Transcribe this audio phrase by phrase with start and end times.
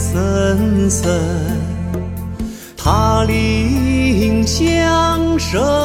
[0.00, 1.06] 森森，
[2.74, 5.79] 塔林香深。